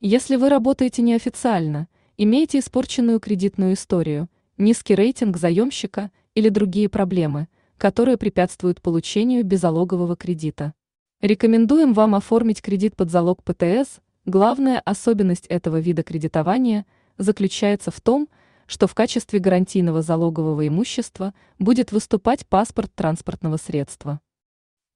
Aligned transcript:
Если 0.00 0.36
вы 0.36 0.48
работаете 0.48 1.02
неофициально, 1.02 1.88
имеете 2.16 2.60
испорченную 2.60 3.18
кредитную 3.18 3.72
историю, 3.72 4.28
низкий 4.56 4.94
рейтинг 4.94 5.36
заемщика 5.36 6.12
или 6.36 6.50
другие 6.50 6.88
проблемы, 6.88 7.48
которые 7.78 8.16
препятствуют 8.16 8.80
получению 8.80 9.44
беззалогового 9.44 10.14
кредита. 10.14 10.72
Рекомендуем 11.20 11.94
вам 11.94 12.14
оформить 12.14 12.62
кредит 12.62 12.94
под 12.94 13.10
залог 13.10 13.42
ПТС. 13.42 13.98
Главная 14.24 14.78
особенность 14.78 15.48
этого 15.48 15.80
вида 15.80 16.04
кредитования 16.04 16.86
заключается 17.16 17.90
в 17.90 18.00
том, 18.00 18.28
что 18.68 18.86
в 18.86 18.94
качестве 18.94 19.40
гарантийного 19.40 20.02
залогового 20.02 20.68
имущества 20.68 21.34
будет 21.58 21.90
выступать 21.90 22.46
паспорт 22.46 22.94
транспортного 22.94 23.56
средства. 23.56 24.20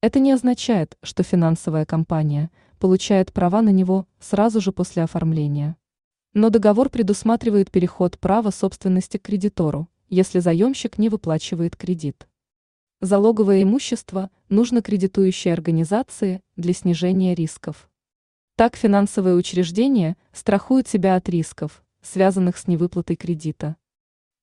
Это 0.01 0.21
не 0.21 0.31
означает, 0.31 0.97
что 1.03 1.25
финансовая 1.25 1.87
компания 1.87 2.53
получает 2.83 3.33
права 3.33 3.63
на 3.63 3.69
него 3.69 4.09
сразу 4.19 4.61
же 4.61 4.73
после 4.73 5.05
оформления. 5.05 5.77
Но 6.35 6.51
договор 6.51 6.89
предусматривает 6.89 7.71
переход 7.71 8.19
права 8.19 8.51
собственности 8.51 9.19
к 9.19 9.23
кредитору, 9.23 9.89
если 10.09 10.41
заемщик 10.41 10.99
не 10.99 11.09
выплачивает 11.09 11.77
кредит. 11.77 12.27
Залоговое 13.01 13.63
имущество 13.63 14.33
нужно 14.49 14.83
кредитующей 14.83 15.53
организации 15.53 16.41
для 16.57 16.73
снижения 16.73 17.37
рисков. 17.37 17.89
Так 18.57 18.75
финансовые 18.75 19.37
учреждения 19.37 20.17
страхуют 20.33 20.89
себя 20.89 21.15
от 21.15 21.29
рисков, 21.29 21.85
связанных 22.01 22.59
с 22.59 22.67
невыплатой 22.67 23.15
кредита. 23.15 23.77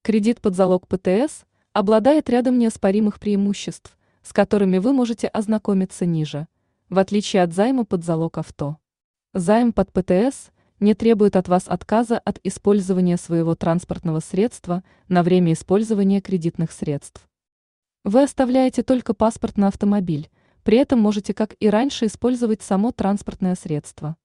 Кредит 0.01 0.39
под 0.39 0.55
залог 0.55 0.87
ПТС 0.87 1.43
обладает 1.73 2.29
рядом 2.29 2.57
неоспоримых 2.57 3.19
преимуществ, 3.19 3.97
с 4.23 4.31
которыми 4.31 4.77
вы 4.77 4.93
можете 4.93 5.27
ознакомиться 5.27 6.05
ниже, 6.05 6.47
в 6.89 6.97
отличие 6.99 7.43
от 7.43 7.53
займа 7.53 7.85
под 7.85 8.03
залог 8.03 8.37
авто. 8.37 8.77
Займ 9.33 9.73
под 9.73 9.91
ПТС 9.93 10.49
не 10.79 10.93
требует 10.93 11.35
от 11.35 11.47
вас 11.47 11.67
отказа 11.67 12.17
от 12.17 12.39
использования 12.43 13.17
своего 13.17 13.53
транспортного 13.53 14.21
средства 14.21 14.83
на 15.07 15.23
время 15.23 15.53
использования 15.53 16.21
кредитных 16.21 16.71
средств. 16.71 17.29
Вы 18.03 18.23
оставляете 18.23 18.81
только 18.81 19.13
паспорт 19.13 19.57
на 19.57 19.67
автомобиль, 19.67 20.29
при 20.63 20.77
этом 20.77 20.99
можете, 20.99 21.33
как 21.33 21.55
и 21.59 21.69
раньше, 21.69 22.05
использовать 22.05 22.61
само 22.61 22.91
транспортное 22.91 23.55
средство. 23.55 24.15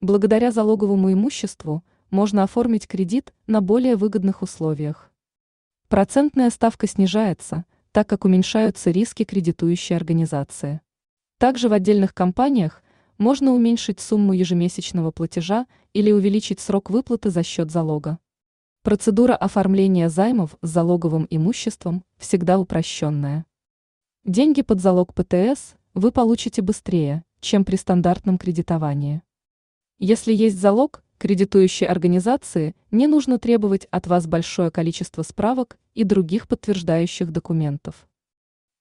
Благодаря 0.00 0.50
залоговому 0.50 1.12
имуществу 1.12 1.84
можно 2.10 2.42
оформить 2.42 2.88
кредит 2.88 3.32
на 3.46 3.60
более 3.60 3.96
выгодных 3.96 4.42
условиях. 4.42 5.10
Процентная 5.88 6.50
ставка 6.50 6.86
снижается, 6.86 7.66
так 7.92 8.08
как 8.08 8.24
уменьшаются 8.24 8.90
риски 8.90 9.24
кредитующей 9.24 9.94
организации. 9.94 10.80
Также 11.44 11.68
в 11.68 11.74
отдельных 11.74 12.14
компаниях 12.14 12.82
можно 13.18 13.52
уменьшить 13.52 14.00
сумму 14.00 14.32
ежемесячного 14.32 15.10
платежа 15.10 15.66
или 15.92 16.10
увеличить 16.10 16.58
срок 16.58 16.88
выплаты 16.88 17.28
за 17.28 17.42
счет 17.42 17.70
залога. 17.70 18.18
Процедура 18.82 19.36
оформления 19.36 20.08
займов 20.08 20.56
с 20.62 20.70
залоговым 20.70 21.26
имуществом 21.28 22.02
всегда 22.16 22.58
упрощенная. 22.58 23.44
Деньги 24.24 24.62
под 24.62 24.80
залог 24.80 25.12
ПТС 25.12 25.74
вы 25.92 26.12
получите 26.12 26.62
быстрее, 26.62 27.24
чем 27.40 27.66
при 27.66 27.76
стандартном 27.76 28.38
кредитовании. 28.38 29.20
Если 29.98 30.32
есть 30.32 30.58
залог, 30.58 31.04
кредитующей 31.18 31.86
организации 31.86 32.74
не 32.90 33.06
нужно 33.06 33.38
требовать 33.38 33.86
от 33.90 34.06
вас 34.06 34.26
большое 34.26 34.70
количество 34.70 35.20
справок 35.20 35.78
и 35.92 36.04
других 36.04 36.48
подтверждающих 36.48 37.30
документов. 37.30 38.08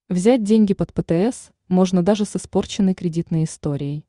Взять 0.07 0.43
деньги 0.43 0.73
под 0.73 0.93
ПТС 0.93 1.51
можно 1.69 2.03
даже 2.03 2.25
с 2.25 2.35
испорченной 2.35 2.93
кредитной 2.93 3.45
историей. 3.45 4.05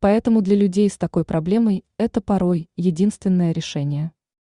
Поэтому 0.00 0.40
для 0.40 0.56
людей 0.56 0.88
с 0.88 0.96
такой 0.96 1.24
проблемой 1.24 1.84
это 1.98 2.20
порой 2.20 2.68
единственное 2.76 3.52
решение. 3.52 4.12